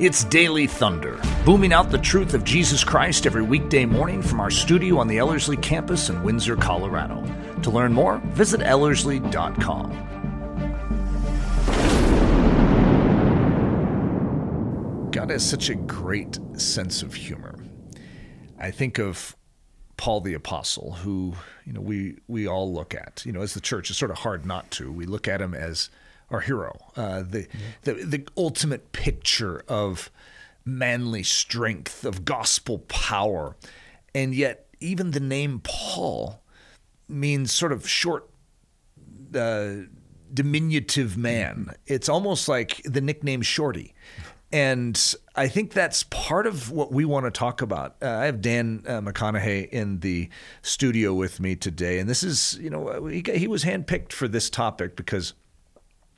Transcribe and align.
It's 0.00 0.24
Daily 0.24 0.66
Thunder, 0.66 1.20
booming 1.44 1.74
out 1.74 1.90
the 1.90 1.98
truth 1.98 2.32
of 2.32 2.42
Jesus 2.42 2.82
Christ 2.82 3.26
every 3.26 3.42
weekday 3.42 3.84
morning 3.84 4.22
from 4.22 4.40
our 4.40 4.50
studio 4.50 4.96
on 4.96 5.08
the 5.08 5.18
Ellerslie 5.18 5.58
campus 5.58 6.08
in 6.08 6.22
Windsor, 6.22 6.56
Colorado. 6.56 7.22
To 7.60 7.70
learn 7.70 7.92
more, 7.92 8.16
visit 8.28 8.62
Ellerslie.com. 8.62 9.90
God 15.10 15.28
has 15.28 15.44
such 15.44 15.68
a 15.68 15.74
great 15.74 16.38
sense 16.54 17.02
of 17.02 17.12
humor. 17.12 17.62
I 18.58 18.70
think 18.70 18.98
of 18.98 19.36
Paul 19.98 20.22
the 20.22 20.32
Apostle, 20.32 20.92
who 20.92 21.34
you 21.66 21.74
know 21.74 21.82
we 21.82 22.16
we 22.26 22.46
all 22.46 22.72
look 22.72 22.94
at. 22.94 23.22
You 23.26 23.32
know, 23.32 23.42
as 23.42 23.52
the 23.52 23.60
church, 23.60 23.90
it's 23.90 23.98
sort 23.98 24.10
of 24.10 24.16
hard 24.20 24.46
not 24.46 24.70
to. 24.70 24.90
We 24.90 25.04
look 25.04 25.28
at 25.28 25.42
him 25.42 25.52
as 25.52 25.90
our 26.30 26.40
hero, 26.40 26.76
uh, 26.96 27.22
the, 27.22 27.46
the 27.82 27.94
the 27.94 28.28
ultimate 28.36 28.92
picture 28.92 29.62
of 29.68 30.10
manly 30.64 31.22
strength, 31.22 32.04
of 32.04 32.24
gospel 32.24 32.78
power, 32.80 33.56
and 34.14 34.34
yet 34.34 34.66
even 34.80 35.10
the 35.10 35.20
name 35.20 35.60
Paul 35.62 36.42
means 37.08 37.52
sort 37.52 37.72
of 37.72 37.88
short. 37.88 38.28
Uh, 39.34 39.86
diminutive 40.32 41.16
man. 41.16 41.74
It's 41.86 42.08
almost 42.08 42.48
like 42.48 42.82
the 42.84 43.00
nickname 43.00 43.42
Shorty. 43.42 43.94
And 44.52 45.14
I 45.36 45.46
think 45.46 45.72
that's 45.72 46.02
part 46.04 46.46
of 46.46 46.72
what 46.72 46.92
we 46.92 47.04
want 47.04 47.26
to 47.26 47.30
talk 47.30 47.62
about. 47.62 47.96
Uh, 48.02 48.08
I 48.08 48.24
have 48.26 48.40
Dan 48.40 48.82
uh, 48.86 49.00
McConnaughey 49.00 49.68
in 49.68 50.00
the 50.00 50.28
studio 50.62 51.14
with 51.14 51.38
me 51.38 51.54
today, 51.54 52.00
and 52.00 52.08
this 52.10 52.24
is, 52.24 52.58
you 52.60 52.68
know, 52.68 53.06
he, 53.06 53.22
he 53.34 53.46
was 53.46 53.64
handpicked 53.64 54.12
for 54.12 54.26
this 54.26 54.50
topic 54.50 54.96
because 54.96 55.34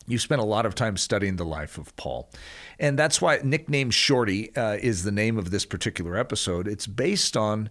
you 0.06 0.18
spent 0.18 0.40
a 0.40 0.44
lot 0.44 0.66
of 0.66 0.74
time 0.74 0.96
studying 0.96 1.36
the 1.36 1.44
life 1.44 1.78
of 1.78 1.94
Paul. 1.96 2.30
And 2.78 2.98
that's 2.98 3.20
why 3.20 3.40
nicknamed 3.42 3.94
Shorty 3.94 4.54
uh, 4.56 4.74
is 4.74 5.04
the 5.04 5.12
name 5.12 5.38
of 5.38 5.50
this 5.50 5.64
particular 5.64 6.16
episode. 6.16 6.66
It's 6.66 6.86
based 6.86 7.36
on 7.36 7.70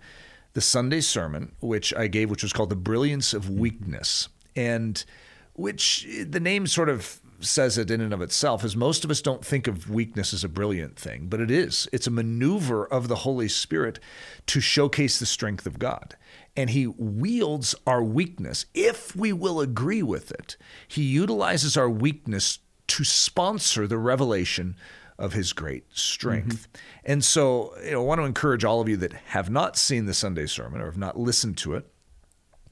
the 0.54 0.62
Sunday 0.62 1.02
sermon, 1.02 1.54
which 1.60 1.94
I 1.94 2.08
gave, 2.08 2.30
which 2.30 2.44
was 2.44 2.54
called 2.54 2.70
The 2.70 2.76
Brilliance 2.76 3.34
of 3.34 3.50
Weakness. 3.50 4.30
And 4.56 5.04
which 5.54 6.08
the 6.26 6.40
name 6.40 6.68
sort 6.68 6.90
of 6.90 7.20
says 7.40 7.78
it 7.78 7.92
in 7.92 8.02
and 8.02 8.14
of 8.14 8.22
itself 8.22 8.64
is 8.64 8.76
most 8.76 9.04
of 9.04 9.12
us 9.12 9.22
don't 9.22 9.44
think 9.44 9.68
of 9.68 9.90
weakness 9.90 10.34
as 10.34 10.44
a 10.44 10.50
brilliant 10.50 10.98
thing, 10.98 11.28
but 11.28 11.42
it 11.42 11.50
is. 11.50 11.88
It's 11.92 12.08
a 12.08 12.12
maneuver 12.12 12.86
of 12.86 13.08
the 13.08 13.18
Holy 13.18 13.48
Spirit 13.48 14.00
to 14.48 14.62
showcase 14.62 15.20
the 15.20 15.26
strength 15.26 15.66
of 15.66 15.80
God. 15.80 16.16
And 16.56 16.70
he 16.70 16.88
wields 16.88 17.76
our 17.88 18.04
weakness 18.04 18.66
if 18.74 19.16
we 19.16 19.32
will 19.32 19.62
agree 19.62 20.04
with 20.04 20.32
it. 20.32 20.58
He 20.88 21.04
utilizes 21.04 21.78
our 21.78 21.90
weakness 21.90 22.60
to 22.88 23.04
sponsor 23.04 23.88
the 23.88 23.98
revelation 23.98 24.76
of 25.18 25.34
his 25.34 25.54
great 25.54 25.86
strength. 25.94 26.68
Mm-hmm. 26.74 27.12
And 27.12 27.24
so, 27.24 27.74
you 27.84 27.92
know, 27.92 28.02
I 28.02 28.04
want 28.04 28.20
to 28.20 28.26
encourage 28.26 28.66
all 28.66 28.82
of 28.82 28.90
you 28.90 28.98
that 28.98 29.14
have 29.14 29.50
not 29.50 29.78
seen 29.78 30.08
the 30.08 30.14
Sunday 30.14 30.48
sermon 30.48 30.82
or 30.82 30.86
have 30.86 30.98
not 30.98 31.18
listened 31.18 31.58
to 31.60 31.76
it 31.76 31.88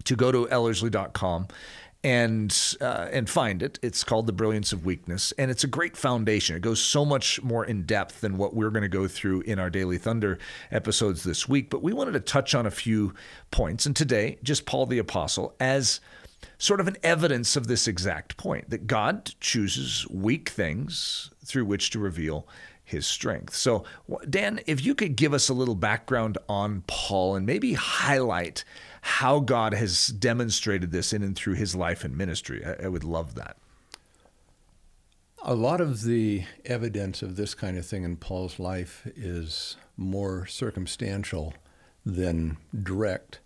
to 0.05 0.15
go 0.15 0.31
to 0.31 0.47
ellerslie.com 0.49 1.47
and 2.03 2.77
uh, 2.79 3.07
and 3.11 3.29
find 3.29 3.61
it. 3.61 3.77
It's 3.81 4.03
called 4.03 4.27
The 4.27 4.33
Brilliance 4.33 4.71
of 4.71 4.85
Weakness, 4.85 5.33
and 5.37 5.51
it's 5.51 5.63
a 5.63 5.67
great 5.67 5.97
foundation. 5.97 6.55
It 6.55 6.61
goes 6.61 6.81
so 6.81 7.05
much 7.05 7.41
more 7.41 7.65
in 7.65 7.83
depth 7.83 8.21
than 8.21 8.37
what 8.37 8.55
we're 8.55 8.69
going 8.69 8.83
to 8.83 8.89
go 8.89 9.07
through 9.07 9.41
in 9.41 9.59
our 9.59 9.69
Daily 9.69 9.97
Thunder 9.97 10.39
episodes 10.71 11.23
this 11.23 11.49
week. 11.49 11.69
But 11.69 11.83
we 11.83 11.93
wanted 11.93 12.13
to 12.13 12.19
touch 12.21 12.55
on 12.55 12.65
a 12.65 12.71
few 12.71 13.13
points, 13.51 13.85
and 13.85 13.95
today, 13.95 14.37
just 14.43 14.65
Paul 14.65 14.85
the 14.85 14.99
Apostle 14.99 15.55
as 15.59 15.99
sort 16.57 16.79
of 16.79 16.87
an 16.87 16.97
evidence 17.03 17.55
of 17.55 17.67
this 17.67 17.87
exact 17.87 18.37
point 18.37 18.69
that 18.69 18.87
God 18.87 19.31
chooses 19.39 20.07
weak 20.09 20.49
things 20.49 21.31
through 21.43 21.65
which 21.65 21.89
to 21.91 21.99
reveal 21.99 22.47
his 22.89 23.05
strength. 23.05 23.55
So, 23.55 23.83
Dan, 24.29 24.59
if 24.65 24.83
you 24.83 24.95
could 24.95 25.15
give 25.15 25.33
us 25.33 25.49
a 25.49 25.53
little 25.53 25.75
background 25.75 26.37
on 26.47 26.83
Paul 26.87 27.35
and 27.35 27.45
maybe 27.45 27.73
highlight 27.73 28.63
how 29.01 29.39
God 29.39 29.73
has 29.73 30.07
demonstrated 30.07 30.91
this 30.91 31.13
in 31.13 31.23
and 31.23 31.35
through 31.35 31.55
his 31.55 31.75
life 31.75 32.03
and 32.03 32.17
ministry. 32.17 32.63
I, 32.65 32.85
I 32.85 32.87
would 32.87 33.03
love 33.03 33.35
that. 33.35 33.57
A 35.41 35.55
lot 35.55 35.79
of 35.79 36.03
the 36.03 36.43
evidence 36.65 37.21
of 37.21 37.37
this 37.37 37.53
kind 37.53 37.77
of 37.77 37.85
thing 37.85 38.03
in 38.03 38.17
Paul's 38.17 38.59
life 38.59 39.07
is 39.15 39.77
more 39.95 40.45
circumstantial 40.45 41.53
than 42.05 42.57
direct. 42.83 43.39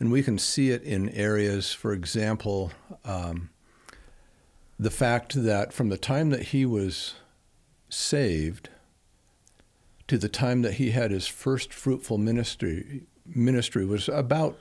And 0.00 0.10
we 0.10 0.22
can 0.22 0.38
see 0.38 0.70
it 0.70 0.82
in 0.82 1.10
areas, 1.10 1.72
for 1.72 1.92
example, 1.92 2.72
um, 3.04 3.50
the 4.78 4.90
fact 4.90 5.42
that 5.42 5.72
from 5.72 5.88
the 5.88 5.98
time 5.98 6.30
that 6.30 6.44
he 6.44 6.66
was 6.66 7.14
saved 7.88 8.68
to 10.08 10.18
the 10.18 10.28
time 10.28 10.62
that 10.62 10.74
he 10.74 10.90
had 10.90 11.10
his 11.10 11.26
first 11.26 11.72
fruitful 11.72 12.18
ministry 12.18 13.02
ministry 13.34 13.84
was 13.84 14.08
about 14.08 14.56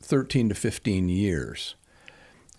13 0.00 0.48
to 0.48 0.54
15 0.54 1.08
years. 1.08 1.74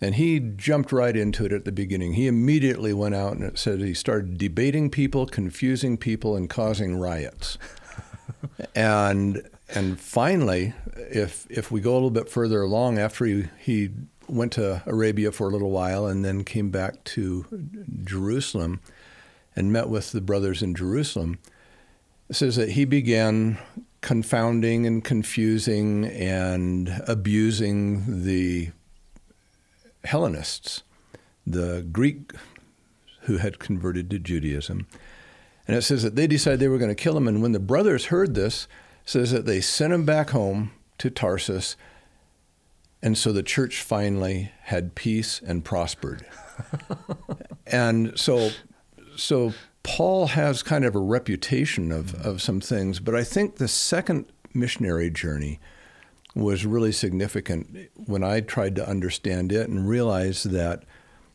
And 0.00 0.16
he 0.16 0.38
jumped 0.38 0.92
right 0.92 1.16
into 1.16 1.44
it 1.44 1.52
at 1.52 1.64
the 1.64 1.72
beginning. 1.72 2.14
He 2.14 2.26
immediately 2.26 2.92
went 2.92 3.14
out 3.14 3.36
and 3.36 3.56
said 3.58 3.80
he 3.80 3.94
started 3.94 4.38
debating 4.38 4.90
people, 4.90 5.26
confusing 5.26 5.96
people, 5.96 6.36
and 6.36 6.50
causing 6.50 6.96
riots. 6.96 7.58
and 8.74 9.48
and 9.68 9.98
finally, 9.98 10.74
if 10.96 11.46
if 11.48 11.70
we 11.70 11.80
go 11.80 11.92
a 11.92 11.94
little 11.94 12.10
bit 12.10 12.28
further 12.28 12.60
along, 12.60 12.98
after 12.98 13.24
he, 13.24 13.44
he 13.58 13.90
went 14.28 14.52
to 14.52 14.82
Arabia 14.84 15.32
for 15.32 15.48
a 15.48 15.50
little 15.50 15.70
while 15.70 16.06
and 16.06 16.24
then 16.24 16.44
came 16.44 16.70
back 16.70 17.02
to 17.04 17.46
Jerusalem 18.04 18.80
and 19.56 19.72
met 19.72 19.88
with 19.88 20.12
the 20.12 20.20
brothers 20.20 20.62
in 20.62 20.74
Jerusalem, 20.74 21.38
it 22.28 22.36
says 22.36 22.56
that 22.56 22.70
he 22.70 22.84
began 22.84 23.58
confounding 24.00 24.86
and 24.86 25.02
confusing 25.02 26.04
and 26.04 27.02
abusing 27.06 28.24
the 28.24 28.70
Hellenists, 30.04 30.82
the 31.46 31.86
Greek 31.90 32.32
who 33.22 33.38
had 33.38 33.58
converted 33.58 34.10
to 34.10 34.18
Judaism. 34.18 34.86
And 35.66 35.76
it 35.76 35.82
says 35.82 36.02
that 36.02 36.16
they 36.16 36.26
decided 36.26 36.60
they 36.60 36.68
were 36.68 36.78
going 36.78 36.90
to 36.90 36.94
kill 36.94 37.16
him. 37.16 37.26
And 37.26 37.40
when 37.40 37.52
the 37.52 37.58
brothers 37.58 38.06
heard 38.06 38.34
this, 38.34 38.68
says 39.04 39.30
that 39.30 39.46
they 39.46 39.60
sent 39.60 39.92
him 39.92 40.04
back 40.04 40.30
home 40.30 40.72
to 40.98 41.10
Tarsus. 41.10 41.76
And 43.02 43.16
so 43.16 43.32
the 43.32 43.42
church 43.42 43.82
finally 43.82 44.52
had 44.62 44.94
peace 44.94 45.40
and 45.46 45.64
prospered. 45.64 46.26
and 47.66 48.18
so, 48.18 48.50
so 49.16 49.54
Paul 49.84 50.28
has 50.28 50.62
kind 50.62 50.84
of 50.84 50.96
a 50.96 51.00
reputation 51.00 51.92
of, 51.92 52.14
of 52.26 52.42
some 52.42 52.60
things, 52.60 52.98
but 52.98 53.14
I 53.14 53.22
think 53.22 53.56
the 53.56 53.68
second 53.68 54.24
missionary 54.52 55.10
journey 55.10 55.60
was 56.34 56.66
really 56.66 56.90
significant 56.90 57.90
when 57.94 58.24
I 58.24 58.40
tried 58.40 58.74
to 58.76 58.88
understand 58.88 59.52
it 59.52 59.68
and 59.68 59.88
realize 59.88 60.42
that 60.44 60.82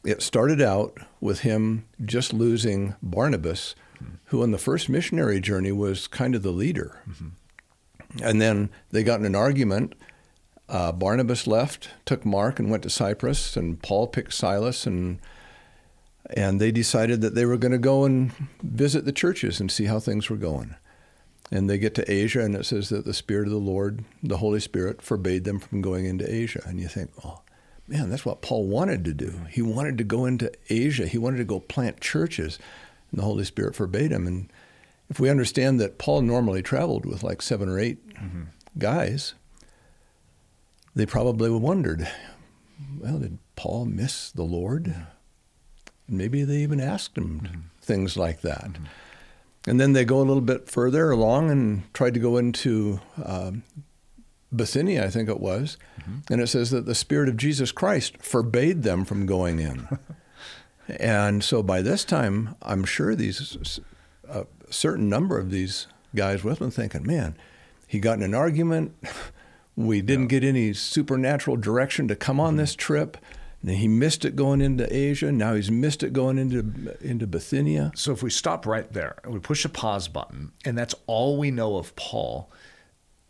it 0.04 0.22
started 0.22 0.62
out 0.62 0.98
with 1.22 1.42
him 1.42 1.86
just 2.04 2.34
losing 2.34 2.96
Barnabas, 3.02 3.76
mm-hmm. 3.96 4.16
who 4.26 4.44
on 4.44 4.52
the 4.52 4.58
first 4.58 4.90
missionary 4.90 5.40
journey 5.40 5.72
was 5.72 6.08
kind 6.08 6.36
of 6.36 6.44
the 6.44 6.52
leader. 6.52 7.02
Mm-hmm. 7.10 8.24
And 8.24 8.42
then 8.42 8.72
they 8.90 9.04
got 9.04 9.20
in 9.20 9.26
an 9.26 9.36
argument. 9.36 9.94
Uh, 10.68 10.92
Barnabas 10.92 11.46
left, 11.46 11.90
took 12.06 12.26
Mark, 12.26 12.60
and 12.60 12.72
went 12.72 12.84
to 12.84 12.90
Cyprus, 12.90 13.56
and 13.56 13.82
Paul 13.82 14.08
picked 14.08 14.34
Silas 14.34 14.88
and 14.88 15.20
and 16.32 16.60
they 16.60 16.72
decided 16.72 17.22
that 17.22 17.36
they 17.36 17.46
were 17.46 17.58
going 17.58 17.72
to 17.72 17.78
go 17.78 18.06
and 18.06 18.32
visit 18.62 19.06
the 19.06 19.12
churches 19.12 19.60
and 19.60 19.72
see 19.72 19.86
how 19.86 20.00
things 20.00 20.30
were 20.30 20.38
going. 20.38 20.76
And 21.52 21.68
they 21.68 21.80
get 21.80 21.96
to 21.96 22.12
Asia, 22.12 22.42
and 22.42 22.56
it 22.56 22.66
says 22.66 22.90
that 22.90 23.06
the 23.06 23.14
Spirit 23.14 23.48
of 23.48 23.54
the 23.54 23.58
Lord, 23.58 24.04
the 24.22 24.38
Holy 24.38 24.60
Spirit, 24.60 25.02
forbade 25.02 25.46
them 25.46 25.60
from 25.60 25.82
going 25.82 26.06
into 26.06 26.32
Asia. 26.32 26.62
And 26.66 26.80
you 26.80 26.88
think, 26.88 27.10
oh, 27.26 27.42
man, 27.88 28.12
that's 28.12 28.26
what 28.26 28.44
Paul 28.44 28.68
wanted 28.68 29.04
to 29.06 29.14
do. 29.14 29.42
He 29.50 29.64
wanted 29.64 29.98
to 29.98 30.04
go 30.04 30.26
into 30.26 30.52
Asia, 30.70 31.08
he 31.08 31.18
wanted 31.18 31.38
to 31.38 31.46
go 31.46 31.60
plant 31.60 32.02
churches, 32.02 32.60
and 33.12 33.20
the 33.20 33.26
Holy 33.26 33.44
Spirit 33.44 33.76
forbade 33.76 34.12
him. 34.12 34.28
And 34.28 34.52
if 35.10 35.20
we 35.20 35.30
understand 35.30 35.80
that 35.80 35.98
Paul 35.98 36.22
normally 36.22 36.62
traveled 36.62 37.06
with 37.08 37.24
like 37.24 37.42
seven 37.42 37.68
or 37.68 37.80
8 37.80 38.10
mm-hmm. 38.10 38.44
guys, 38.78 39.34
they 40.94 41.08
probably 41.08 41.50
wondered, 41.50 42.08
well, 43.00 43.18
did 43.18 43.40
Paul 43.56 43.86
miss 43.86 44.30
the 44.30 44.44
Lord? 44.44 44.94
Maybe 46.10 46.44
they 46.44 46.58
even 46.58 46.80
asked 46.80 47.18
him 47.18 47.42
mm-hmm. 47.42 47.60
things 47.82 48.18
like 48.18 48.42
that. 48.42 48.66
Mm-hmm. 48.66 48.84
And 49.68 49.80
then 49.80 49.94
they 49.94 50.06
go 50.06 50.18
a 50.18 50.24
little 50.24 50.42
bit 50.42 50.70
further 50.70 51.12
along 51.12 51.52
and 51.52 51.94
tried 51.94 52.14
to 52.14 52.20
go 52.20 52.38
into 52.38 53.02
um, 53.24 53.64
Bithynia, 54.56 55.06
I 55.06 55.10
think 55.10 55.30
it 55.30 55.40
was. 55.40 55.78
Mm-hmm. 56.02 56.34
And 56.34 56.42
it 56.42 56.48
says 56.48 56.72
that 56.72 56.86
the 56.86 56.96
Spirit 56.96 57.30
of 57.30 57.38
Jesus 57.38 57.72
Christ 57.72 58.18
forbade 58.18 58.84
them 58.84 59.06
from 59.06 59.26
going 59.26 59.60
in. 59.60 59.88
and 61.00 61.44
so 61.44 61.62
by 61.62 61.82
this 61.82 62.04
time, 62.04 62.56
I'm 62.62 62.84
sure 62.84 63.16
these 63.16 63.80
a 64.28 64.46
certain 64.70 65.10
number 65.10 65.38
of 65.38 65.52
these 65.52 65.88
guys 66.16 66.44
with 66.44 66.62
him 66.62 66.72
thinking, 66.72 67.06
man, 67.06 67.36
he 67.88 68.00
got 68.00 68.18
in 68.18 68.24
an 68.24 68.36
argument. 68.36 68.96
We 69.76 70.02
didn't 70.02 70.24
yeah. 70.24 70.40
get 70.40 70.44
any 70.44 70.74
supernatural 70.74 71.56
direction 71.56 72.10
to 72.10 72.16
come 72.18 72.38
on 72.38 72.50
mm-hmm. 72.50 72.58
this 72.58 72.76
trip 72.76 73.16
And 73.62 73.72
he 73.72 73.88
missed 73.90 74.24
it 74.24 74.36
going 74.38 74.62
into 74.62 74.92
Asia. 74.94 75.32
Now 75.32 75.54
he's 75.54 75.70
missed 75.70 76.02
it 76.04 76.14
going 76.14 76.38
into 76.38 76.96
into 77.02 77.28
Bithynia. 77.28 77.92
So 77.96 78.12
if 78.14 78.24
we 78.24 78.30
stop 78.30 78.66
right 78.66 78.92
there 78.94 79.18
and 79.24 79.34
we 79.34 79.40
push 79.40 79.66
a 79.66 79.70
pause 79.70 80.08
button, 80.08 80.54
and 80.64 80.78
that's 80.78 80.96
all 81.08 81.38
we 81.38 81.52
know 81.52 81.76
of 81.78 81.94
Paul, 81.98 82.50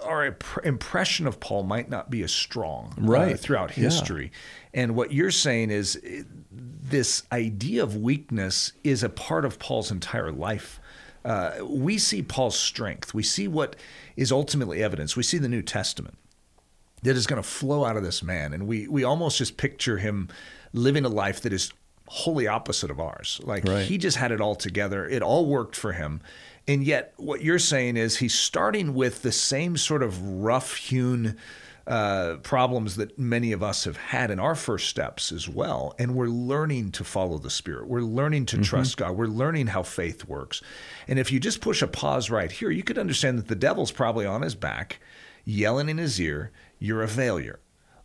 our 0.05 0.27
imp- 0.27 0.59
impression 0.63 1.25
of 1.25 1.39
Paul 1.39 1.63
might 1.63 1.89
not 1.89 2.09
be 2.11 2.21
as 2.21 2.31
strong 2.31 2.93
uh, 2.97 3.01
Right. 3.01 3.39
throughout 3.39 3.75
Yeah. 3.75 3.85
history. 3.85 4.31
And 4.73 4.95
what 4.95 5.11
you're 5.11 5.31
saying 5.31 5.71
is 5.71 5.95
it- 5.97 6.27
this 6.51 7.23
idea 7.31 7.81
of 7.83 7.95
weakness 7.95 8.71
is 8.83 9.03
a 9.03 9.09
part 9.09 9.45
of 9.45 9.57
Paul's 9.59 9.89
entire 9.91 10.31
life. 10.31 10.79
Uh, 11.25 11.51
we 11.63 11.97
see 11.97 12.21
Paul's 12.21 12.57
strength. 12.57 13.13
We 13.13 13.23
see 13.23 13.47
what 13.47 13.75
is 14.15 14.31
ultimately 14.31 14.81
evidence. 14.81 15.15
We 15.17 15.23
see 15.23 15.37
the 15.37 15.49
New 15.49 15.61
Testament 15.61 16.17
that 17.03 17.15
is 17.15 17.27
going 17.27 17.41
to 17.41 17.47
flow 17.47 17.85
out 17.85 17.97
of 17.97 18.03
this 18.03 18.21
man. 18.23 18.53
And 18.53 18.67
we, 18.67 18.87
we 18.87 19.03
almost 19.03 19.37
just 19.37 19.57
picture 19.57 19.97
him 19.97 20.29
living 20.73 21.05
a 21.05 21.09
life 21.09 21.41
that 21.41 21.53
is 21.53 21.71
wholly 22.07 22.47
opposite 22.47 22.89
of 22.91 22.99
ours. 22.99 23.39
Like 23.43 23.65
Right. 23.67 23.85
he 23.85 23.97
just 23.97 24.17
had 24.17 24.31
it 24.31 24.41
all 24.41 24.55
together. 24.55 25.07
It 25.07 25.21
all 25.21 25.45
worked 25.45 25.75
for 25.75 25.93
him. 25.93 26.21
And 26.67 26.83
yet, 26.83 27.13
what 27.17 27.41
you're 27.43 27.57
saying 27.59 27.97
is 27.97 28.17
he's 28.17 28.33
starting 28.37 28.93
with 28.93 29.21
the 29.23 29.31
same 29.31 29.77
sort 29.77 30.03
of 30.03 30.21
rough 30.21 30.75
hewn 30.75 31.37
uh, 31.87 32.35
problems 32.43 32.97
that 32.97 33.17
many 33.17 33.51
of 33.51 33.63
us 33.63 33.85
have 33.85 33.97
had 33.97 34.29
in 34.29 34.39
our 34.39 34.53
first 34.53 34.87
steps 34.89 35.31
as 35.31 35.49
well. 35.49 35.95
And 35.97 36.13
we're 36.13 36.27
learning 36.27 36.91
to 36.91 37.03
follow 37.03 37.39
the 37.39 37.49
Spirit. 37.49 37.87
We're 37.87 38.01
learning 38.01 38.45
to 38.47 38.59
trust 38.59 38.97
God. 38.97 39.17
We're 39.17 39.25
learning 39.25 39.67
how 39.67 39.81
faith 39.81 40.25
works. 40.27 40.61
And 41.07 41.17
if 41.17 41.31
you 41.31 41.39
just 41.39 41.61
push 41.61 41.81
a 41.81 41.87
pause 41.87 42.29
right 42.29 42.51
here, 42.51 42.69
you 42.69 42.83
could 42.83 42.99
understand 42.99 43.39
that 43.39 43.47
the 43.47 43.55
devil's 43.55 43.91
probably 43.91 44.27
on 44.27 44.43
his 44.43 44.53
back, 44.53 44.99
yelling 45.49 45.89
in 45.89 45.97
his 45.97 46.19
ear, 46.19 46.51
You're 46.77 47.03
a 47.03 47.07
failure. 47.07 47.59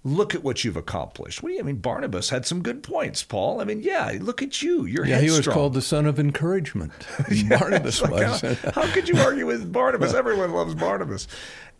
Look 0.06 0.34
at 0.34 0.44
what 0.44 0.64
you've 0.64 0.76
accomplished. 0.76 1.42
What 1.42 1.48
do 1.48 1.54
you 1.54 1.60
I 1.60 1.62
mean? 1.62 1.76
Barnabas 1.76 2.28
had 2.28 2.44
some 2.44 2.62
good 2.62 2.82
points, 2.82 3.22
Paul. 3.22 3.62
I 3.62 3.64
mean, 3.64 3.80
yeah, 3.80 4.18
look 4.20 4.42
at 4.42 4.60
you. 4.60 4.84
You're 4.84 5.06
Yeah, 5.06 5.18
he 5.18 5.30
was 5.30 5.48
called 5.48 5.72
the 5.72 5.80
son 5.80 6.04
of 6.04 6.18
encouragement. 6.18 6.92
Barnabas 7.48 8.02
like, 8.02 8.12
was. 8.12 8.40
how, 8.42 8.70
how 8.72 8.92
could 8.92 9.08
you 9.08 9.16
argue 9.18 9.46
with 9.46 9.72
Barnabas? 9.72 10.12
Everyone 10.14 10.52
loves 10.52 10.74
Barnabas. 10.74 11.26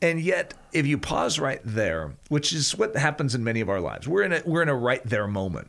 And 0.01 0.21
yet, 0.21 0.55
if 0.73 0.87
you 0.87 0.97
pause 0.97 1.39
right 1.39 1.61
there, 1.65 2.15
which 2.29 2.55
is 2.55 2.77
what 2.77 2.97
happens 2.97 3.35
in 3.35 3.45
many 3.45 3.61
of 3.61 3.69
our 3.69 3.81
lives, 3.81 4.09
we're 4.09 4.23
in 4.23 4.33
a 4.33 4.43
we're 4.47 4.63
in 4.63 4.71
a 4.71 4.75
right 4.75 5.05
there 5.05 5.27
moment. 5.27 5.69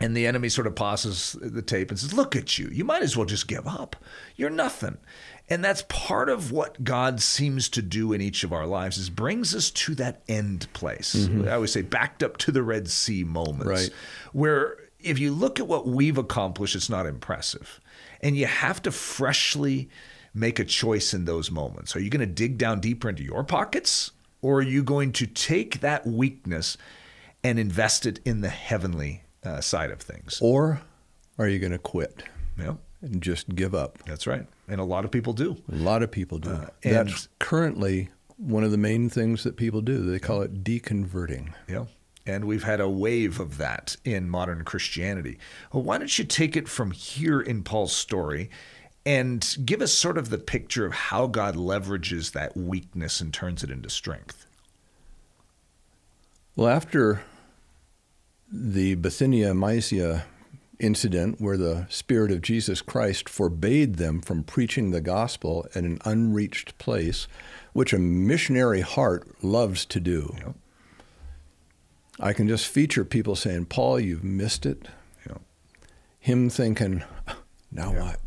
And 0.00 0.16
the 0.16 0.26
enemy 0.26 0.48
sort 0.48 0.66
of 0.66 0.74
pauses 0.74 1.36
the 1.40 1.60
tape 1.60 1.90
and 1.90 1.98
says, 1.98 2.14
Look 2.14 2.34
at 2.34 2.58
you. 2.58 2.68
You 2.72 2.84
might 2.84 3.02
as 3.02 3.16
well 3.16 3.26
just 3.26 3.46
give 3.46 3.68
up. 3.68 3.96
You're 4.34 4.50
nothing. 4.50 4.96
And 5.48 5.64
that's 5.64 5.84
part 5.88 6.28
of 6.28 6.52
what 6.52 6.84
God 6.84 7.20
seems 7.20 7.68
to 7.70 7.82
do 7.82 8.12
in 8.12 8.20
each 8.20 8.44
of 8.44 8.52
our 8.52 8.66
lives 8.66 8.96
is 8.96 9.10
brings 9.10 9.54
us 9.54 9.70
to 9.70 9.94
that 9.96 10.22
end 10.28 10.72
place. 10.72 11.14
Mm-hmm. 11.14 11.48
I 11.48 11.52
always 11.52 11.72
say 11.72 11.82
backed 11.82 12.22
up 12.22 12.38
to 12.38 12.52
the 12.52 12.62
Red 12.62 12.88
Sea 12.88 13.24
moments. 13.24 13.66
Right. 13.66 13.90
Where 14.32 14.76
if 15.00 15.18
you 15.18 15.32
look 15.32 15.58
at 15.58 15.66
what 15.66 15.86
we've 15.86 16.18
accomplished, 16.18 16.76
it's 16.76 16.88
not 16.88 17.06
impressive. 17.06 17.80
And 18.22 18.36
you 18.36 18.46
have 18.46 18.80
to 18.82 18.90
freshly 18.90 19.90
make 20.32 20.58
a 20.58 20.64
choice 20.64 21.12
in 21.12 21.24
those 21.24 21.50
moments. 21.50 21.96
Are 21.96 22.00
you 22.00 22.10
going 22.10 22.20
to 22.20 22.26
dig 22.26 22.56
down 22.56 22.80
deeper 22.80 23.08
into 23.08 23.24
your 23.24 23.44
pockets? 23.44 24.12
Or 24.42 24.58
are 24.58 24.62
you 24.62 24.82
going 24.82 25.12
to 25.12 25.26
take 25.26 25.80
that 25.80 26.06
weakness 26.06 26.76
and 27.42 27.58
invest 27.58 28.06
it 28.06 28.20
in 28.24 28.40
the 28.40 28.48
heavenly 28.48 29.24
uh, 29.44 29.60
side 29.60 29.90
of 29.90 30.00
things? 30.00 30.38
Or 30.42 30.80
are 31.38 31.48
you 31.48 31.58
going 31.58 31.72
to 31.72 31.78
quit 31.78 32.22
Yeah, 32.58 32.74
and 33.02 33.22
just 33.22 33.54
give 33.54 33.74
up? 33.74 33.98
that's 34.06 34.26
right. 34.26 34.46
And 34.68 34.80
a 34.80 34.84
lot 34.84 35.04
of 35.04 35.10
people 35.10 35.32
do. 35.32 35.56
A 35.72 35.74
lot 35.76 36.02
of 36.02 36.10
people 36.10 36.38
do. 36.38 36.50
Uh, 36.50 36.68
and- 36.82 36.94
That's 36.94 37.28
currently 37.38 38.10
one 38.36 38.64
of 38.64 38.70
the 38.70 38.78
main 38.78 39.08
things 39.10 39.42
that 39.44 39.56
people 39.56 39.80
do. 39.80 39.98
They 40.10 40.18
call 40.18 40.42
it 40.42 40.62
deconverting. 40.64 41.52
Yeah. 41.68 41.86
And 42.26 42.44
we've 42.44 42.62
had 42.62 42.80
a 42.80 42.88
wave 42.88 43.40
of 43.40 43.56
that 43.58 43.96
in 44.04 44.28
modern 44.30 44.62
Christianity. 44.64 45.38
Well, 45.72 45.82
why 45.82 45.98
don't 45.98 46.16
you 46.18 46.24
take 46.24 46.54
it 46.56 46.68
from 46.68 46.90
here 46.92 47.40
in 47.40 47.62
Paul's 47.64 47.92
story 47.96 48.50
and 49.06 49.56
give 49.64 49.80
us 49.82 49.92
sort 49.92 50.18
of 50.18 50.28
the 50.30 50.38
picture 50.38 50.84
of 50.86 50.92
how 50.92 51.26
God 51.26 51.56
leverages 51.56 52.32
that 52.32 52.56
weakness 52.56 53.20
and 53.20 53.32
turns 53.34 53.64
it 53.64 53.70
into 53.70 53.88
strength? 53.90 54.46
Well, 56.56 56.68
after 56.68 57.22
the 58.52 58.94
Bithynia 58.96 59.54
Mysia 59.54 60.24
incident, 60.78 61.40
where 61.40 61.56
the 61.58 61.86
Spirit 61.90 62.30
of 62.32 62.40
Jesus 62.40 62.80
Christ 62.82 63.28
forbade 63.28 63.96
them 63.96 64.20
from 64.20 64.42
preaching 64.42 64.90
the 64.90 65.00
gospel 65.00 65.66
in 65.74 65.84
an 65.84 65.98
unreached 66.04 66.76
place, 66.78 67.28
which 67.72 67.92
a 67.92 67.98
missionary 67.98 68.80
heart 68.80 69.28
loves 69.44 69.84
to 69.86 70.00
do. 70.00 70.34
I 72.18 72.32
can 72.32 72.48
just 72.48 72.66
feature 72.66 73.04
people 73.04 73.36
saying, 73.36 73.66
Paul, 73.66 74.00
you've 74.00 74.24
missed 74.24 74.66
it. 74.66 74.88
Yeah. 75.26 75.36
Him 76.18 76.50
thinking, 76.50 77.02
now 77.70 77.92
Yeah. 77.92 78.02
what? 78.02 78.20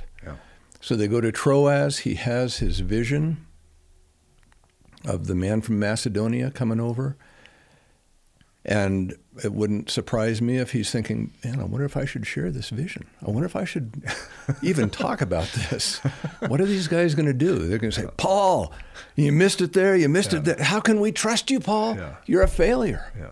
So 0.82 0.98
they 0.98 1.08
go 1.08 1.22
to 1.22 1.32
Troas. 1.32 2.00
He 2.00 2.16
has 2.16 2.58
his 2.58 2.82
vision 2.82 3.46
of 5.06 5.28
the 5.28 5.36
man 5.36 5.62
from 5.62 5.80
Macedonia 5.80 6.52
coming 6.52 6.82
over. 6.82 7.16
And 8.66 9.16
it 9.44 9.52
wouldn't 9.52 9.90
surprise 9.90 10.42
me 10.42 10.58
if 10.58 10.72
he's 10.72 10.90
thinking, 10.90 11.34
man, 11.44 11.60
I 11.60 11.64
wonder 11.64 11.86
if 11.86 11.98
I 11.98 12.06
should 12.06 12.26
share 12.26 12.50
this 12.50 12.70
vision. 12.70 13.06
I 13.26 13.30
wonder 13.30 13.46
if 13.46 13.58
I 13.58 13.66
should 13.66 14.04
even 14.62 14.90
talk 14.90 15.20
about 15.20 15.50
this. 15.70 15.98
What 16.48 16.62
are 16.62 16.66
these 16.66 16.88
guys 16.88 17.14
going 17.14 17.26
to 17.26 17.34
do? 17.34 17.60
They're 17.60 17.78
going 17.78 17.92
to 17.92 18.02
say, 18.02 18.08
Paul, 18.16 18.72
you 19.16 19.34
missed 19.34 19.60
it 19.60 19.74
there. 19.74 19.98
You 19.98 20.08
missed 20.08 20.34
it 20.34 20.46
there. 20.46 20.64
How 20.64 20.80
can 20.80 21.02
we 21.02 21.12
trust 21.12 21.52
you, 21.52 21.60
Paul? 21.60 21.98
Yeah. 21.98 22.16
You're 22.26 22.44
a 22.44 22.48
failure. 22.48 23.12
Yeah. 23.20 23.32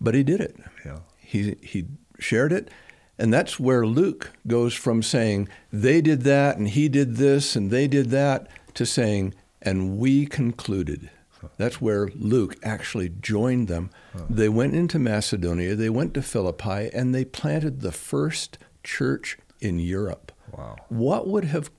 But 0.00 0.14
he 0.14 0.22
did 0.22 0.40
it. 0.40 0.56
Yeah. 0.84 0.98
He 1.16 1.56
he 1.62 1.86
shared 2.18 2.52
it, 2.52 2.70
and 3.18 3.32
that's 3.32 3.58
where 3.58 3.86
Luke 3.86 4.32
goes 4.46 4.74
from 4.74 5.02
saying 5.02 5.48
they 5.72 6.00
did 6.00 6.22
that 6.22 6.56
and 6.56 6.68
he 6.68 6.88
did 6.88 7.16
this 7.16 7.56
and 7.56 7.70
they 7.70 7.88
did 7.88 8.10
that 8.10 8.48
to 8.74 8.86
saying 8.86 9.34
and 9.60 9.98
we 9.98 10.26
concluded. 10.26 11.10
That's 11.56 11.80
where 11.80 12.08
Luke 12.14 12.56
actually 12.62 13.08
joined 13.08 13.68
them. 13.68 13.90
They 14.28 14.48
went 14.48 14.74
into 14.74 14.98
Macedonia, 14.98 15.74
they 15.74 15.90
went 15.90 16.14
to 16.14 16.22
Philippi, 16.22 16.90
and 16.92 17.14
they 17.14 17.24
planted 17.24 17.80
the 17.80 17.92
first 17.92 18.58
church 18.82 19.38
in 19.60 19.78
Europe. 19.78 20.32
Wow. 20.56 20.76
What 20.88 21.28
would 21.28 21.44
have 21.44 21.70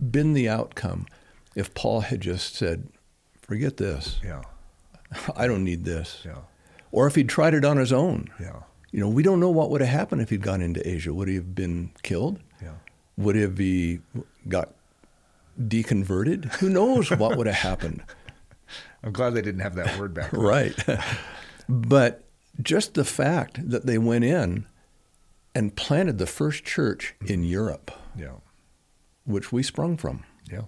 been 0.00 0.32
the 0.32 0.48
outcome 0.48 1.06
if 1.54 1.74
Paul 1.74 2.02
had 2.02 2.20
just 2.20 2.54
said, 2.54 2.88
"Forget 3.42 3.76
this. 3.76 4.20
Yeah. 4.24 4.42
I 5.36 5.46
don't 5.46 5.64
need 5.64 5.84
this." 5.84 6.22
Yeah. 6.24 6.38
Or 6.92 7.06
if 7.06 7.14
he'd 7.14 7.28
tried 7.28 7.54
it 7.54 7.64
on 7.64 7.76
his 7.76 7.92
own. 7.92 8.30
Yeah. 8.40 8.60
You 8.90 9.00
know, 9.00 9.08
we 9.08 9.22
don't 9.22 9.38
know 9.38 9.50
what 9.50 9.70
would 9.70 9.80
have 9.80 9.90
happened 9.90 10.22
if 10.22 10.30
he'd 10.30 10.42
gone 10.42 10.60
into 10.60 10.86
Asia. 10.88 11.14
Would 11.14 11.28
he 11.28 11.36
have 11.36 11.54
been 11.54 11.92
killed? 12.02 12.40
Yeah. 12.60 12.72
Would 13.16 13.36
he 13.36 13.42
have 13.42 14.22
got 14.48 14.74
deconverted? 15.60 16.46
Who 16.56 16.68
knows 16.68 17.10
what 17.10 17.36
would 17.36 17.46
have 17.46 17.56
happened? 17.56 18.02
I'm 19.02 19.12
glad 19.12 19.30
they 19.30 19.42
didn't 19.42 19.60
have 19.60 19.74
that 19.76 19.98
word 19.98 20.14
back. 20.14 20.30
then. 20.32 20.40
Right. 20.40 20.74
but 21.68 22.24
just 22.62 22.94
the 22.94 23.04
fact 23.04 23.68
that 23.70 23.86
they 23.86 23.98
went 23.98 24.24
in 24.24 24.66
and 25.54 25.74
planted 25.74 26.18
the 26.18 26.26
first 26.26 26.64
church 26.64 27.14
in 27.26 27.42
Europe, 27.44 27.90
Yeah. 28.16 28.34
which 29.24 29.52
we 29.52 29.62
sprung 29.62 29.96
from. 29.96 30.24
Yeah. 30.50 30.62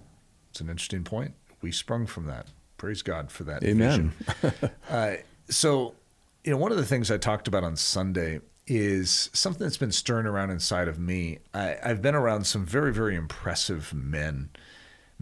It's 0.49 0.61
an 0.61 0.69
interesting 0.69 1.03
point. 1.03 1.33
We 1.61 1.71
sprung 1.71 2.05
from 2.05 2.25
that. 2.25 2.47
Praise 2.77 3.01
God 3.01 3.31
for 3.31 3.43
that. 3.45 3.63
Amen. 3.63 4.13
uh, 4.89 5.15
so, 5.49 5.95
you 6.43 6.51
know, 6.51 6.57
one 6.57 6.71
of 6.71 6.77
the 6.77 6.85
things 6.85 7.09
I 7.09 7.17
talked 7.17 7.47
about 7.47 7.63
on 7.63 7.75
Sunday 7.77 8.41
is 8.67 9.29
something 9.33 9.63
that's 9.65 9.77
been 9.77 9.91
stirring 9.91 10.25
around 10.25 10.49
inside 10.49 10.87
of 10.87 10.99
me. 10.99 11.39
I, 11.53 11.77
I've 11.83 12.01
been 12.01 12.15
around 12.15 12.45
some 12.45 12.65
very, 12.65 12.93
very 12.93 13.15
impressive 13.15 13.93
men, 13.93 14.49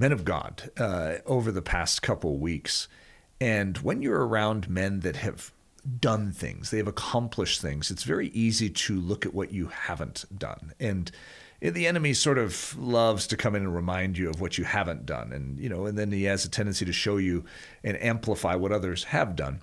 men 0.01 0.11
of 0.11 0.25
God, 0.25 0.71
uh, 0.77 1.17
over 1.27 1.51
the 1.51 1.61
past 1.61 2.01
couple 2.01 2.37
weeks. 2.37 2.87
And 3.39 3.77
when 3.77 4.01
you're 4.01 4.25
around 4.25 4.67
men 4.67 5.01
that 5.01 5.17
have 5.17 5.51
done 5.99 6.31
things, 6.31 6.71
they 6.71 6.77
have 6.77 6.87
accomplished 6.87 7.61
things, 7.61 7.91
it's 7.91 8.03
very 8.03 8.29
easy 8.29 8.69
to 8.69 8.99
look 8.99 9.25
at 9.25 9.33
what 9.33 9.51
you 9.51 9.67
haven't 9.67 10.25
done. 10.37 10.73
And 10.79 11.11
the 11.59 11.85
enemy 11.85 12.13
sort 12.13 12.39
of 12.39 12.75
loves 12.79 13.27
to 13.27 13.37
come 13.37 13.55
in 13.55 13.61
and 13.61 13.75
remind 13.75 14.17
you 14.17 14.29
of 14.31 14.41
what 14.41 14.57
you 14.57 14.63
haven't 14.63 15.05
done. 15.05 15.31
And, 15.31 15.59
you 15.59 15.69
know, 15.69 15.85
and 15.85 15.97
then 15.97 16.11
he 16.11 16.23
has 16.23 16.43
a 16.43 16.49
tendency 16.49 16.85
to 16.85 16.93
show 16.93 17.17
you 17.17 17.45
and 17.83 18.01
amplify 18.01 18.55
what 18.55 18.71
others 18.71 19.03
have 19.05 19.35
done. 19.35 19.61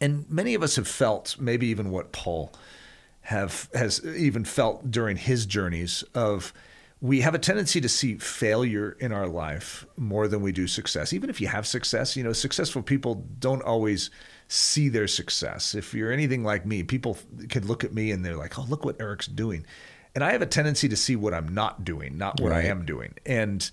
And 0.00 0.30
many 0.30 0.54
of 0.54 0.62
us 0.62 0.76
have 0.76 0.86
felt, 0.86 1.36
maybe 1.40 1.66
even 1.66 1.90
what 1.90 2.12
Paul 2.12 2.52
have 3.22 3.68
has 3.74 4.04
even 4.04 4.44
felt 4.44 4.90
during 4.90 5.16
his 5.16 5.46
journeys 5.46 6.04
of 6.14 6.52
we 7.04 7.20
have 7.20 7.34
a 7.34 7.38
tendency 7.38 7.82
to 7.82 7.88
see 7.88 8.16
failure 8.16 8.96
in 8.98 9.12
our 9.12 9.26
life 9.26 9.84
more 9.98 10.26
than 10.26 10.40
we 10.40 10.52
do 10.52 10.66
success. 10.66 11.12
Even 11.12 11.28
if 11.28 11.38
you 11.38 11.46
have 11.46 11.66
success, 11.66 12.16
you 12.16 12.24
know, 12.24 12.32
successful 12.32 12.82
people 12.82 13.26
don't 13.40 13.60
always 13.60 14.08
see 14.48 14.88
their 14.88 15.06
success. 15.06 15.74
If 15.74 15.92
you're 15.92 16.10
anything 16.10 16.42
like 16.44 16.64
me, 16.64 16.82
people 16.82 17.18
can 17.50 17.66
look 17.66 17.84
at 17.84 17.92
me 17.92 18.10
and 18.10 18.24
they're 18.24 18.38
like, 18.38 18.58
"Oh, 18.58 18.64
look 18.70 18.86
what 18.86 18.98
Eric's 18.98 19.26
doing." 19.26 19.66
And 20.14 20.24
I 20.24 20.32
have 20.32 20.40
a 20.40 20.46
tendency 20.46 20.88
to 20.88 20.96
see 20.96 21.14
what 21.14 21.34
I'm 21.34 21.52
not 21.52 21.84
doing, 21.84 22.16
not 22.16 22.40
what 22.40 22.52
I 22.52 22.62
am 22.62 22.86
doing. 22.86 23.12
And 23.26 23.70